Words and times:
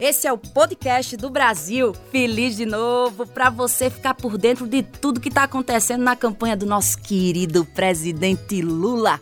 Esse 0.00 0.26
é 0.26 0.32
o 0.32 0.38
podcast 0.38 1.14
do 1.14 1.28
Brasil. 1.28 1.92
Feliz 2.10 2.56
de 2.56 2.64
novo 2.64 3.26
para 3.26 3.50
você 3.50 3.90
ficar 3.90 4.14
por 4.14 4.38
dentro 4.38 4.66
de 4.66 4.82
tudo 4.82 5.20
que 5.20 5.28
está 5.28 5.42
acontecendo 5.42 6.02
na 6.02 6.16
campanha 6.16 6.56
do 6.56 6.64
nosso 6.64 6.98
querido 6.98 7.66
presidente 7.66 8.62
Lula. 8.62 9.20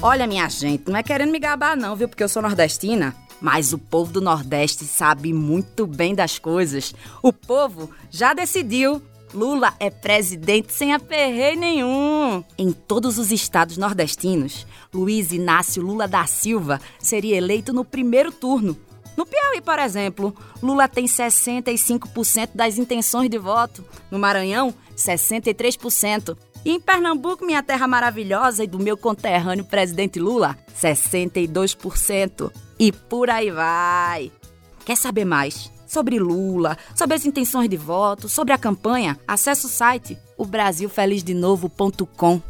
Olha, 0.00 0.26
minha 0.26 0.48
gente, 0.48 0.90
não 0.90 0.96
é 0.96 1.02
querendo 1.02 1.32
me 1.32 1.38
gabar 1.38 1.76
não, 1.76 1.94
viu? 1.94 2.08
Porque 2.08 2.24
eu 2.24 2.28
sou 2.28 2.40
nordestina. 2.40 3.14
Mas 3.42 3.74
o 3.74 3.78
povo 3.78 4.10
do 4.10 4.22
Nordeste 4.22 4.86
sabe 4.86 5.30
muito 5.30 5.86
bem 5.86 6.14
das 6.14 6.38
coisas. 6.38 6.94
O 7.22 7.30
povo 7.30 7.90
já 8.10 8.32
decidiu 8.32 9.02
Lula 9.34 9.74
é 9.80 9.90
presidente 9.90 10.72
sem 10.72 10.94
aperreio 10.94 11.58
nenhum. 11.58 12.44
Em 12.56 12.70
todos 12.70 13.18
os 13.18 13.32
estados 13.32 13.76
nordestinos, 13.76 14.64
Luiz 14.92 15.32
Inácio 15.32 15.82
Lula 15.82 16.06
da 16.06 16.24
Silva 16.24 16.80
seria 17.00 17.36
eleito 17.36 17.72
no 17.72 17.84
primeiro 17.84 18.30
turno. 18.30 18.78
No 19.16 19.26
Piauí, 19.26 19.60
por 19.60 19.78
exemplo, 19.80 20.34
Lula 20.62 20.88
tem 20.88 21.04
65% 21.04 22.50
das 22.54 22.78
intenções 22.78 23.28
de 23.28 23.38
voto. 23.38 23.84
No 24.08 24.20
Maranhão, 24.20 24.72
63%. 24.96 26.36
E 26.64 26.70
em 26.70 26.80
Pernambuco, 26.80 27.44
minha 27.44 27.62
terra 27.62 27.88
maravilhosa 27.88 28.62
e 28.62 28.68
do 28.68 28.78
meu 28.78 28.96
conterrâneo 28.96 29.64
presidente 29.64 30.20
Lula, 30.20 30.56
62%. 30.80 32.52
E 32.78 32.92
por 32.92 33.28
aí 33.30 33.50
vai. 33.50 34.30
Quer 34.84 34.96
saber 34.96 35.24
mais? 35.24 35.73
Sobre 35.94 36.18
Lula, 36.18 36.76
sobre 36.94 37.14
as 37.14 37.24
intenções 37.24 37.70
de 37.70 37.76
voto, 37.76 38.28
sobre 38.28 38.52
a 38.52 38.58
campanha, 38.58 39.16
acesse 39.28 39.66
o 39.66 39.68
site 39.68 40.18
obrasilfelizDenovo.com. 40.36 42.42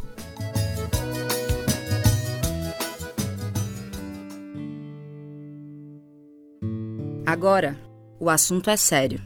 Agora, 7.27 7.79
o 8.19 8.31
assunto 8.31 8.71
é 8.71 8.77
sério. 8.77 9.21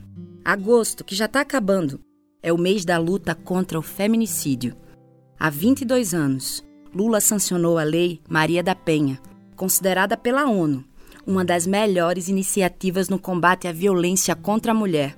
Agosto, 0.44 1.04
que 1.04 1.14
já 1.14 1.26
está 1.26 1.40
acabando, 1.40 2.00
é 2.42 2.52
o 2.52 2.58
mês 2.58 2.84
da 2.84 2.98
luta 2.98 3.36
contra 3.36 3.78
o 3.78 3.82
feminicídio. 3.82 4.74
Há 5.38 5.50
22 5.50 6.14
anos, 6.14 6.64
Lula 6.92 7.20
sancionou 7.20 7.78
a 7.78 7.84
Lei 7.84 8.20
Maria 8.28 8.64
da 8.64 8.74
Penha, 8.74 9.20
considerada 9.54 10.16
pela 10.16 10.48
ONU 10.48 10.87
uma 11.28 11.44
das 11.44 11.66
melhores 11.66 12.28
iniciativas 12.28 13.10
no 13.10 13.18
combate 13.18 13.68
à 13.68 13.72
violência 13.72 14.34
contra 14.34 14.72
a 14.72 14.74
mulher. 14.74 15.14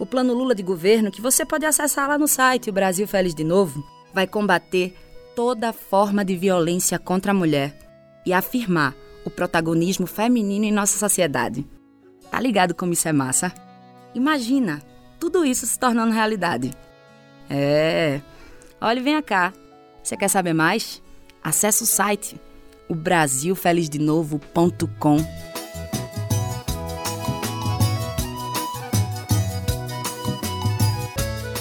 O 0.00 0.04
plano 0.04 0.34
Lula 0.34 0.52
de 0.52 0.64
governo, 0.64 1.12
que 1.12 1.20
você 1.20 1.46
pode 1.46 1.64
acessar 1.64 2.08
lá 2.08 2.18
no 2.18 2.26
site 2.26 2.68
O 2.68 2.72
Brasil 2.72 3.06
Feliz 3.06 3.36
de 3.36 3.44
Novo, 3.44 3.86
vai 4.12 4.26
combater 4.26 4.96
toda 5.36 5.72
forma 5.72 6.24
de 6.24 6.36
violência 6.36 6.98
contra 6.98 7.30
a 7.30 7.34
mulher 7.34 7.78
e 8.26 8.32
afirmar 8.32 8.96
o 9.24 9.30
protagonismo 9.30 10.08
feminino 10.08 10.64
em 10.64 10.72
nossa 10.72 10.98
sociedade. 10.98 11.64
Tá 12.28 12.40
ligado 12.40 12.74
como 12.74 12.92
isso 12.92 13.06
é 13.06 13.12
massa? 13.12 13.54
Imagina 14.12 14.82
tudo 15.20 15.44
isso 15.44 15.64
se 15.66 15.78
tornando 15.78 16.12
realidade. 16.12 16.72
É. 17.48 18.20
Olha, 18.80 19.00
vem 19.00 19.22
cá. 19.22 19.52
Você 20.02 20.16
quer 20.16 20.28
saber 20.28 20.52
mais? 20.52 21.00
Acesse 21.44 21.84
o 21.84 21.86
site 21.86 22.40
o 22.88 22.94
brasilfelizDenovo.com. 22.94 25.16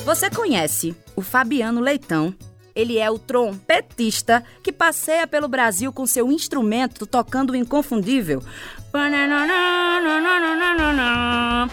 Você 0.05 0.29
conhece 0.29 0.95
o 1.15 1.21
Fabiano 1.21 1.79
Leitão? 1.79 2.35
Ele 2.75 2.97
é 2.97 3.09
o 3.09 3.19
trompetista 3.19 4.43
que 4.63 4.71
passeia 4.71 5.27
pelo 5.27 5.47
Brasil 5.47 5.93
com 5.93 6.05
seu 6.05 6.31
instrumento 6.31 7.05
tocando 7.05 7.51
o 7.51 7.55
inconfundível. 7.55 8.41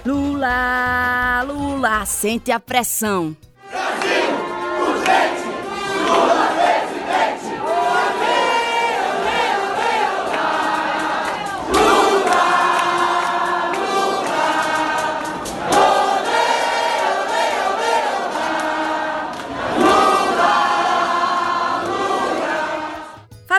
Lula, 0.07 1.43
Lula, 1.43 2.07
sente 2.07 2.53
a 2.53 2.61
pressão. 2.61 3.37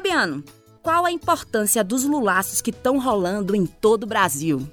Fabiano, 0.10 0.44
qual 0.82 1.06
a 1.06 1.12
importância 1.12 1.84
dos 1.84 2.04
lulaços 2.04 2.62
que 2.62 2.72
estão 2.72 3.00
rolando 3.00 3.56
em 3.56 3.68
todo 3.68 4.06
o 4.06 4.08
Brasil? 4.08 4.68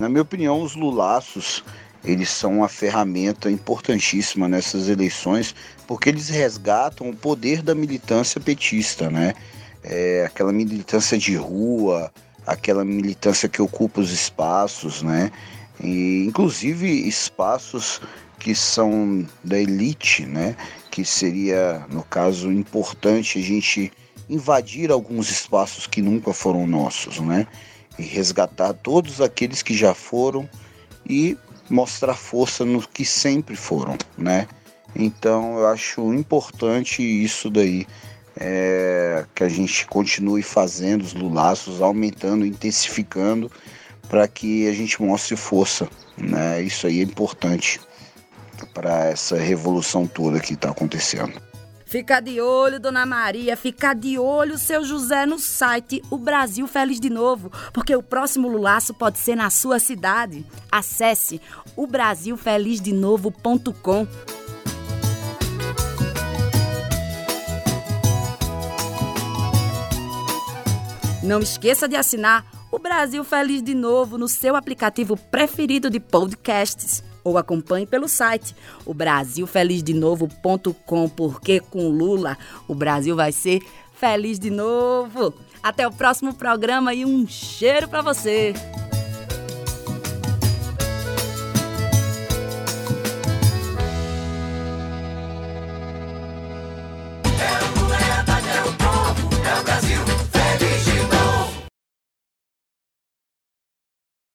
Na 0.00 0.08
minha 0.08 0.22
opinião, 0.22 0.60
os 0.60 0.74
lulaços 0.74 1.62
eles 2.04 2.28
são 2.28 2.56
uma 2.56 2.68
ferramenta 2.68 3.48
importantíssima 3.48 4.48
nessas 4.48 4.88
eleições 4.88 5.54
porque 5.86 6.08
eles 6.08 6.28
resgatam 6.28 7.08
o 7.08 7.14
poder 7.14 7.62
da 7.62 7.72
militância 7.72 8.40
petista, 8.40 9.08
né? 9.08 9.34
É, 9.84 10.24
aquela 10.26 10.52
militância 10.52 11.16
de 11.16 11.36
rua, 11.36 12.12
aquela 12.44 12.84
militância 12.84 13.48
que 13.48 13.62
ocupa 13.62 14.00
os 14.00 14.10
espaços, 14.10 15.02
né? 15.02 15.30
E, 15.80 16.24
inclusive 16.26 16.88
espaços 17.06 18.00
que 18.40 18.56
são 18.56 19.24
da 19.44 19.56
elite, 19.56 20.26
né? 20.26 20.56
Que 20.90 21.04
seria, 21.04 21.86
no 21.88 22.02
caso, 22.02 22.50
importante 22.50 23.38
a 23.38 23.42
gente 23.42 23.92
invadir 24.30 24.90
alguns 24.92 25.30
espaços 25.30 25.86
que 25.86 26.00
nunca 26.00 26.32
foram 26.32 26.66
nossos, 26.66 27.18
né? 27.18 27.46
E 27.98 28.02
resgatar 28.02 28.72
todos 28.72 29.20
aqueles 29.20 29.60
que 29.60 29.76
já 29.76 29.92
foram 29.92 30.48
e 31.08 31.36
mostrar 31.68 32.14
força 32.14 32.64
nos 32.64 32.86
que 32.86 33.04
sempre 33.04 33.56
foram, 33.56 33.98
né? 34.16 34.46
Então 34.94 35.58
eu 35.58 35.66
acho 35.66 36.14
importante 36.14 37.02
isso 37.02 37.50
daí, 37.50 37.86
é, 38.36 39.26
que 39.34 39.42
a 39.42 39.48
gente 39.48 39.86
continue 39.86 40.42
fazendo 40.42 41.02
os 41.02 41.12
lulaços, 41.12 41.82
aumentando, 41.82 42.46
intensificando, 42.46 43.50
para 44.08 44.26
que 44.26 44.68
a 44.68 44.72
gente 44.72 45.02
mostre 45.02 45.36
força, 45.36 45.88
né? 46.16 46.62
Isso 46.62 46.86
aí 46.86 47.00
é 47.00 47.02
importante 47.02 47.80
para 48.72 49.06
essa 49.06 49.36
revolução 49.36 50.06
toda 50.06 50.40
que 50.40 50.54
está 50.54 50.70
acontecendo. 50.70 51.49
Fica 51.90 52.20
de 52.20 52.40
olho, 52.40 52.78
Dona 52.78 53.04
Maria, 53.04 53.56
fica 53.56 53.92
de 53.92 54.16
olho, 54.16 54.56
seu 54.56 54.84
José, 54.84 55.26
no 55.26 55.40
site 55.40 56.00
O 56.08 56.16
Brasil 56.16 56.68
Feliz 56.68 57.00
de 57.00 57.10
Novo, 57.10 57.50
porque 57.72 57.96
o 57.96 58.02
próximo 58.02 58.46
lulaço 58.46 58.94
pode 58.94 59.18
ser 59.18 59.34
na 59.34 59.50
sua 59.50 59.80
cidade. 59.80 60.46
Acesse 60.70 61.40
o 61.74 61.88
brasilfelizdenovo.com. 61.88 64.06
Não 71.24 71.40
esqueça 71.40 71.88
de 71.88 71.96
assinar 71.96 72.46
o 72.70 72.78
Brasil 72.78 73.24
Feliz 73.24 73.64
de 73.64 73.74
Novo 73.74 74.16
no 74.16 74.28
seu 74.28 74.54
aplicativo 74.54 75.16
preferido 75.16 75.90
de 75.90 75.98
podcasts 75.98 77.02
ou 77.22 77.38
acompanhe 77.38 77.86
pelo 77.86 78.08
site 78.08 78.56
o 78.84 78.92
brasilfelizdenovo.com, 78.94 81.08
porque 81.08 81.60
com 81.60 81.88
Lula 81.88 82.36
o 82.66 82.74
Brasil 82.74 83.14
vai 83.16 83.32
ser 83.32 83.60
feliz 83.94 84.38
de 84.38 84.50
novo. 84.50 85.34
Até 85.62 85.86
o 85.86 85.92
próximo 85.92 86.34
programa 86.34 86.94
e 86.94 87.04
um 87.04 87.26
cheiro 87.26 87.86
para 87.88 88.00
você. 88.00 88.54